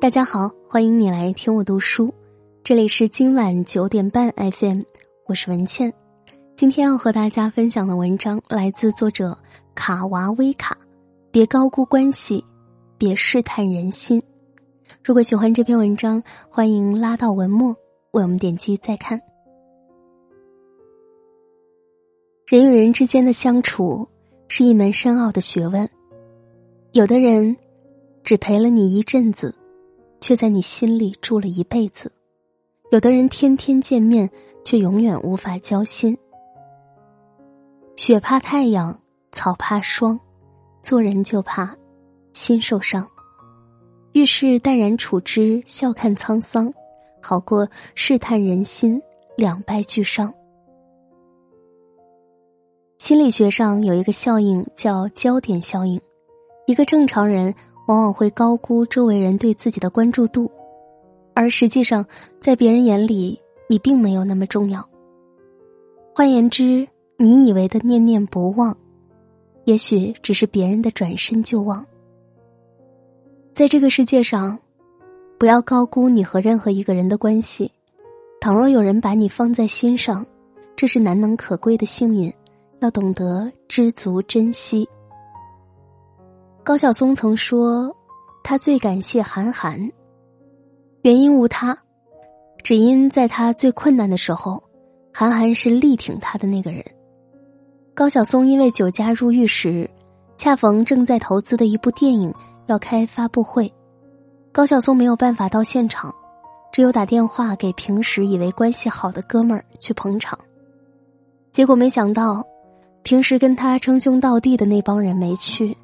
[0.00, 2.14] 大家好，欢迎你来听我读书，
[2.64, 4.80] 这里是今晚九点半 FM，
[5.26, 5.92] 我是文倩。
[6.56, 9.36] 今天要和大家分享的文章来自作者
[9.74, 10.74] 卡娃威卡。
[11.30, 12.42] 别高估关系，
[12.96, 14.22] 别试探人心。
[15.04, 17.70] 如果喜欢这篇文章，欢迎拉到文末
[18.12, 19.20] 为我们点击再看。
[22.46, 24.08] 人与人之间的相处
[24.48, 25.86] 是一门深奥的学问，
[26.92, 27.54] 有的人
[28.24, 29.54] 只陪了你一阵子。
[30.20, 32.10] 却在你心里住了一辈子。
[32.90, 34.28] 有的人天天见面，
[34.64, 36.16] 却永远无法交心。
[37.96, 38.98] 雪怕太阳，
[39.32, 40.18] 草怕霜，
[40.82, 41.76] 做人就怕
[42.32, 43.06] 心受伤。
[44.12, 46.72] 遇事淡然处之，笑看沧桑，
[47.22, 49.00] 好过试探人心，
[49.36, 50.32] 两败俱伤。
[52.98, 56.00] 心理学上有一个效应叫焦点效应，
[56.66, 57.54] 一个正常人。
[57.90, 60.48] 往往会高估周围人对自己的关注度，
[61.34, 62.06] 而实际上，
[62.38, 63.36] 在别人眼里，
[63.68, 64.88] 你并没有那么重要。
[66.14, 68.76] 换言之，你以为的念念不忘，
[69.64, 71.84] 也许只是别人的转身就忘。
[73.54, 74.56] 在这个世界上，
[75.36, 77.68] 不要高估你和任何一个人的关系。
[78.40, 80.24] 倘若有人把你放在心上，
[80.76, 82.32] 这是难能可贵的幸运，
[82.78, 84.88] 要懂得知足珍惜。
[86.70, 87.92] 高晓松曾说
[88.44, 89.90] ：“他最感谢韩寒，
[91.02, 91.76] 原因无他，
[92.62, 94.62] 只因在他最困难的时候，
[95.12, 96.80] 韩寒是力挺他的那个人。”
[97.92, 99.90] 高晓松因为酒驾入狱时，
[100.36, 102.32] 恰逢正在投资的一部电影
[102.68, 103.68] 要开发布会，
[104.52, 106.14] 高晓松没有办法到现场，
[106.72, 110.38] 只有打电话给平时以为关系好的哥们儿去捧场。
[111.50, 112.46] 结果没想到，
[113.02, 115.76] 平时跟他称兄道弟的那帮人没去。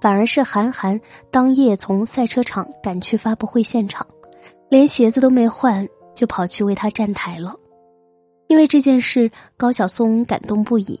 [0.00, 4.06] 反而是韩寒当夜从赛车场赶去发布会现场，
[4.68, 7.54] 连鞋子都没换就跑去为他站台了。
[8.46, 10.98] 因为这件事，高晓松感动不已。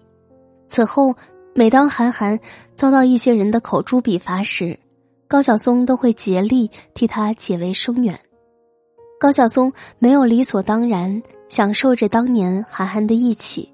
[0.68, 1.14] 此后，
[1.54, 2.38] 每当韩寒
[2.76, 4.78] 遭到一些人的口诛笔伐时，
[5.26, 8.18] 高晓松都会竭力替他解围声援。
[9.18, 13.72] 高晓松没有理所当然享受着当年韩寒的义气，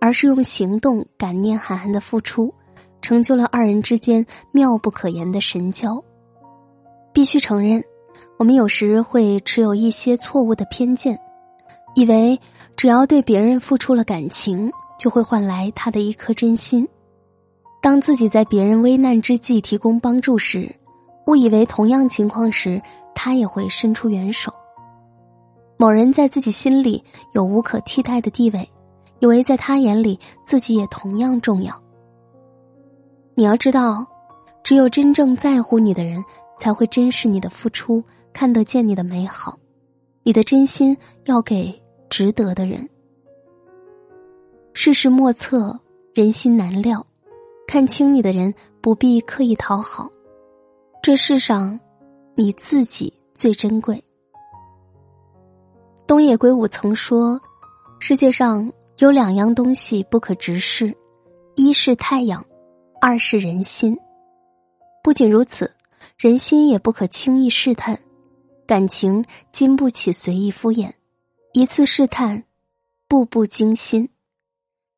[0.00, 2.52] 而是用行动感念韩寒的付出。
[3.06, 6.02] 成就了二人之间妙不可言的神交。
[7.12, 7.80] 必须承认，
[8.36, 11.16] 我们有时会持有一些错误的偏见，
[11.94, 12.36] 以为
[12.76, 14.68] 只要对别人付出了感情，
[14.98, 16.84] 就会换来他的一颗真心。
[17.80, 20.68] 当自己在别人危难之际提供帮助时，
[21.28, 22.82] 误以为同样情况时
[23.14, 24.52] 他也会伸出援手。
[25.76, 27.00] 某人在自己心里
[27.34, 28.68] 有无可替代的地位，
[29.20, 31.80] 以为在他眼里自己也同样重要。
[33.38, 34.06] 你要知道，
[34.64, 36.24] 只有真正在乎你的人，
[36.56, 38.02] 才会珍视你的付出，
[38.32, 39.58] 看得见你的美好。
[40.22, 42.88] 你的真心要给值得的人。
[44.72, 45.78] 世事莫测，
[46.14, 47.06] 人心难料，
[47.68, 50.10] 看清你的人不必刻意讨好。
[51.02, 51.78] 这世上，
[52.34, 54.02] 你自己最珍贵。
[56.06, 57.38] 东野圭吾曾说
[58.00, 60.96] ：“世界上有两样东西不可直视，
[61.54, 62.42] 一是太阳。”
[63.00, 63.96] 二是人心，
[65.02, 65.70] 不仅如此，
[66.16, 67.98] 人心也不可轻易试探，
[68.66, 70.90] 感情经不起随意敷衍，
[71.52, 72.42] 一次试探，
[73.06, 74.08] 步步惊心。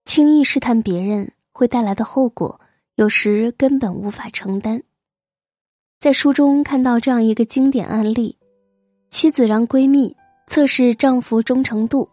[0.04, 2.60] 轻易试探别人会带来的后果，
[2.94, 4.82] 有时根本无法承担。
[5.98, 8.38] 在书中看到这样一个经典案例：
[9.10, 10.16] 妻子让闺蜜
[10.46, 12.08] 测试丈夫忠诚度，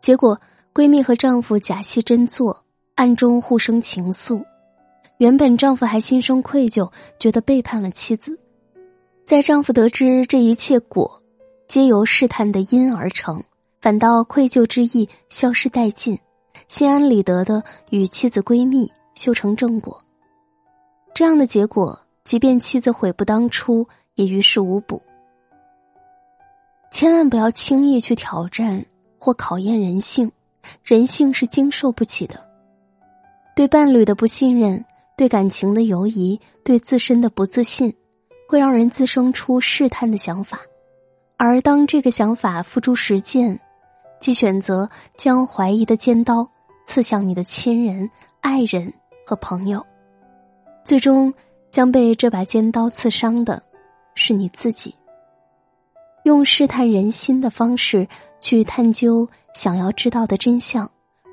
[0.00, 0.38] 结果
[0.74, 2.64] 闺蜜和丈夫假戏真做，
[2.94, 4.44] 暗中互生情愫。
[5.18, 8.38] 原本丈夫还心生愧疚，觉得背叛了妻子。
[9.24, 11.20] 在丈夫得知这一切果
[11.66, 13.42] 皆由试探的因而成，
[13.80, 16.16] 反倒愧疚之意消失殆尽，
[16.68, 20.00] 心安理得的与妻子闺蜜修成正果。
[21.12, 23.84] 这样的结果，即便妻子悔不当初，
[24.14, 25.02] 也于事无补。
[26.92, 28.86] 千万不要轻易去挑战
[29.18, 30.30] 或考验人性，
[30.84, 32.46] 人性是经受不起的。
[33.56, 34.84] 对伴侣的不信任。
[35.18, 37.92] 对感情的犹疑，对自身的不自信，
[38.48, 40.60] 会让人滋生出试探的想法，
[41.36, 43.58] 而当这个想法付诸实践，
[44.20, 46.48] 即选择将怀疑的尖刀
[46.86, 48.08] 刺向你的亲人、
[48.40, 48.94] 爱人
[49.26, 49.84] 和朋友，
[50.84, 51.34] 最终
[51.72, 53.60] 将被这把尖刀刺伤的，
[54.14, 54.94] 是你自己。
[56.22, 58.06] 用试探人心的方式
[58.40, 60.88] 去探究想要知道的真相，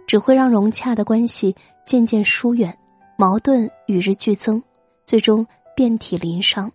[0.07, 1.55] 只会让融洽的关系
[1.85, 2.75] 渐渐疏远。
[3.17, 4.61] 矛盾与日俱增，
[5.05, 6.71] 最终遍体鳞伤。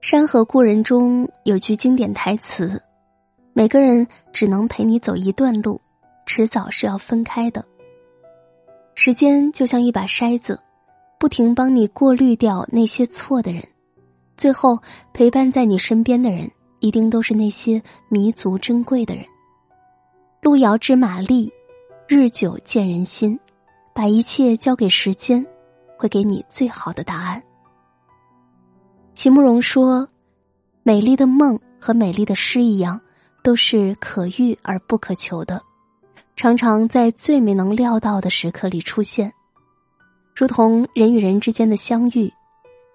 [0.00, 2.80] 山河故人中有句经典台词
[3.52, 5.80] ：“每个人只能陪你走一段路，
[6.24, 7.64] 迟早是要分开的。”
[8.94, 10.60] 时间就像一把筛子，
[11.18, 13.66] 不停帮你过滤掉那些错的人，
[14.36, 14.78] 最后
[15.12, 19.24] 陪伴在你身边的人，一定都是那些弥足珍贵的人。
[20.42, 21.52] 路遥知马力，
[22.08, 23.38] 日久见人心，
[23.92, 25.44] 把一切交给时间，
[25.98, 27.42] 会给你最好的答案。
[29.14, 30.08] 席慕容说
[30.82, 33.00] ：“美丽的梦和美丽的诗一样，
[33.42, 35.60] 都是可遇而不可求的，
[36.36, 39.32] 常常在最没能料到的时刻里出现。
[40.34, 42.32] 如同人与人之间的相遇，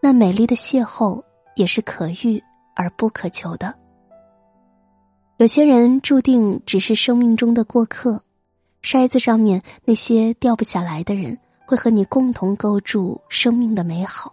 [0.02, 1.22] 那美丽的邂逅
[1.56, 2.42] 也是可遇
[2.76, 3.74] 而不可求的。
[5.38, 8.24] 有些人注定只是生命中的过客，
[8.86, 11.36] 筛子上面那些掉不下来的人，
[11.66, 14.32] 会和你共同构筑生命的美好。”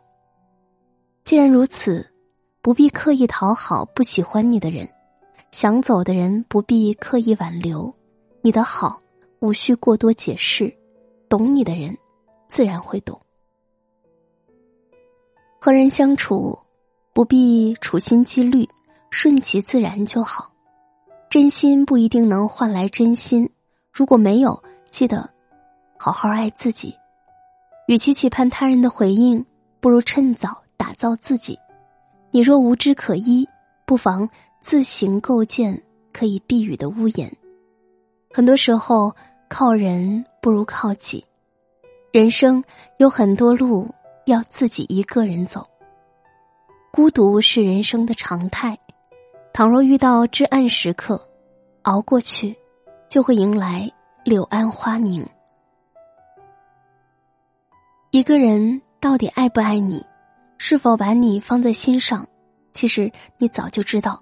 [1.25, 2.07] 既然如此，
[2.61, 4.87] 不必刻意讨好不喜欢你的人，
[5.53, 7.91] 想走的人不必刻意挽留，
[8.43, 9.01] 你的好
[9.41, 10.71] 无需过多解释，
[11.31, 11.97] 懂你的人
[12.47, 13.19] 自然会懂。
[15.59, 16.59] 和人相处，
[17.15, 18.69] 不必处心积虑，
[19.09, 20.53] 顺其自然就好。
[21.31, 23.49] 真心不一定能换来真心，
[23.93, 25.29] 如果没有，记得
[25.99, 26.97] 好好爱自己。
[27.87, 29.45] 与其期盼他人的回应，
[29.81, 30.63] 不如趁早。
[30.75, 31.57] 打造自己，
[32.33, 33.49] 你若无枝可依，
[33.87, 34.29] 不妨
[34.61, 35.81] 自行构建
[36.13, 37.33] 可以避雨的屋檐。
[38.33, 39.15] 很多时候，
[39.49, 41.25] 靠人不如靠己。
[42.11, 42.65] 人生
[42.97, 43.89] 有很多路
[44.27, 45.65] 要自己一个人走，
[46.91, 48.77] 孤独是人生的常态。
[49.53, 51.29] 倘若遇到至暗时刻，
[51.83, 52.57] 熬过去，
[53.13, 53.93] 就会迎来
[54.25, 55.29] 柳暗花明。
[58.11, 60.03] 一个人到底爱不爱你？
[60.57, 62.27] 是否把你放在心上？
[62.73, 64.19] 其实你早就知道。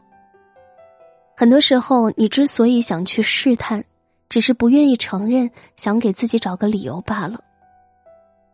[1.37, 3.85] 很多时候，你之所以想去试探，
[4.29, 7.39] 只是不愿意承认，想给自己找个理由罢了。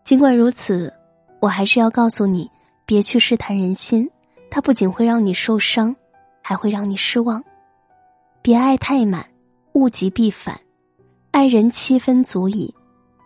[0.05, 0.93] 尽管如此，
[1.41, 2.51] 我还是要告诉你，
[2.85, 4.07] 别去试探人心，
[4.51, 5.97] 它不仅会让你受伤，
[6.43, 7.43] 还会让你失望。
[8.43, 9.27] 别爱太满，
[9.77, 10.59] 物极必反。
[11.33, 12.75] 爱人七分足矣，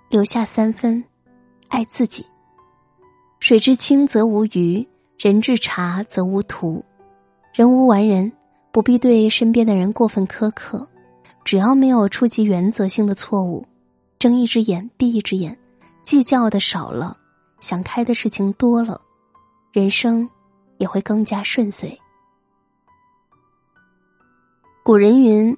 [0.09, 1.05] 留下三分，
[1.69, 2.27] 爱自己。
[3.39, 4.85] 水至清则无鱼，
[5.17, 6.85] 人至察则无徒。
[7.55, 8.33] 人无完人，
[8.73, 10.85] 不必对身边的人过分苛刻。
[11.45, 13.65] 只要没有触及原则性的错误，
[14.19, 15.57] 睁一只眼闭一只眼，
[16.03, 17.17] 计较的少了，
[17.61, 19.01] 想开的事情多了，
[19.71, 20.29] 人生
[20.79, 21.97] 也会更加顺遂。
[24.83, 25.57] 古人云：“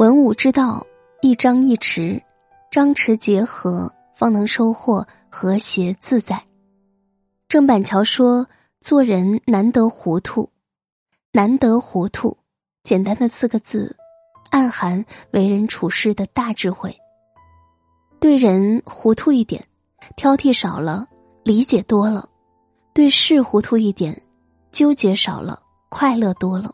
[0.00, 0.86] 文武之道，
[1.20, 2.18] 一张一弛，
[2.70, 6.42] 张弛结合，方能收获和谐自在。”
[7.48, 8.46] 郑板桥说
[8.80, 10.48] ：“做人难得糊涂，
[11.32, 12.34] 难得糊涂。
[12.82, 13.94] 简单的四个字，
[14.48, 16.96] 暗含为人处事的大智慧。
[18.18, 19.62] 对人糊涂一点，
[20.16, 21.06] 挑剔少了，
[21.44, 22.26] 理解多了；
[22.94, 24.18] 对事糊涂一点，
[24.72, 25.60] 纠结少了，
[25.90, 26.70] 快乐多了；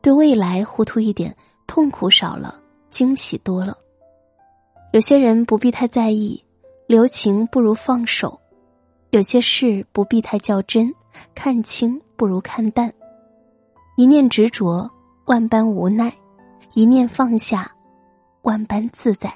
[0.00, 1.36] 对未来糊涂一点，
[1.70, 3.78] 痛苦少了，惊喜多了。
[4.92, 6.44] 有些人不必太在意，
[6.88, 8.40] 留情不如放手。”
[9.10, 10.92] 有些事不必太较真，
[11.32, 12.92] 看清不如看淡。
[13.96, 14.90] 一念执着，
[15.26, 16.10] 万般无奈；
[16.74, 17.72] 一念放下，
[18.42, 19.32] 万般自在。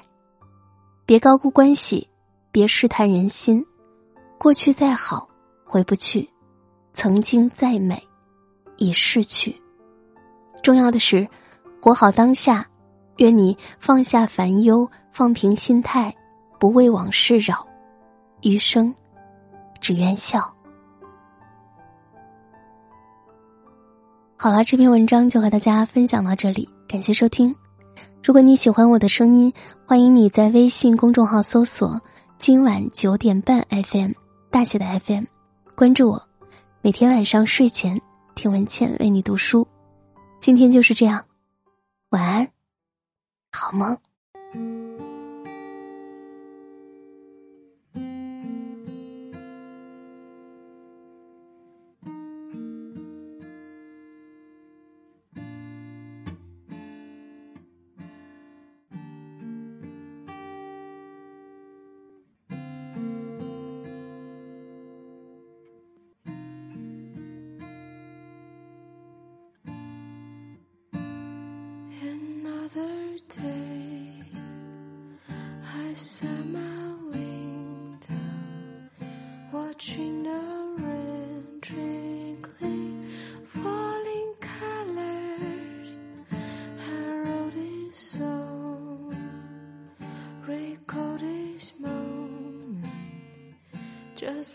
[1.05, 2.05] 别高估关系，
[2.51, 3.65] 别试探人心。
[4.37, 5.25] 过去再好，
[5.63, 6.27] 回不去；
[6.93, 8.05] 曾经再美，
[8.75, 9.55] 已逝去。
[10.61, 11.25] 重要的是，
[11.85, 12.65] 活好当下。
[13.17, 16.11] 愿你放下烦忧，放平心态，
[16.59, 17.63] 不为往事扰，
[18.41, 18.91] 余生。
[19.79, 20.51] 只愿笑。
[24.35, 27.55] 好了，这篇文章就和大家分享到这里，感谢收听。
[28.23, 29.53] 如果你喜欢我的声音，
[29.85, 32.01] 欢迎你在微信公众号搜索
[32.39, 34.11] “今晚九点半 FM”
[34.49, 35.25] 大写的 FM，
[35.75, 36.27] 关注我。
[36.81, 38.01] 每天晚上睡前
[38.33, 39.67] 听文倩为你读书。
[40.39, 41.23] 今天就是这样，
[42.15, 42.53] 晚安，
[43.51, 43.99] 好梦。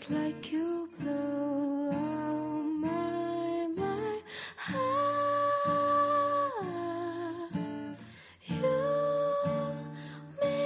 [0.01, 3.67] It's like you blow out my
[8.47, 8.61] you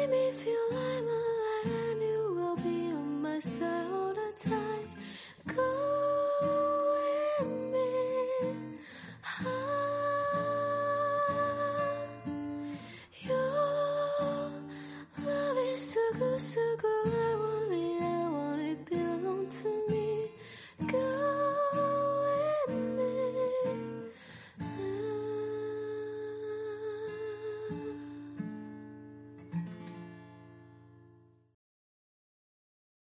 [0.09, 4.89] me feel I'm alive, you will be on my side all the time.
[5.47, 5.71] Go
[6.95, 7.91] with me.
[9.25, 10.05] Ah,
[13.27, 13.51] your
[15.25, 16.39] love is so good,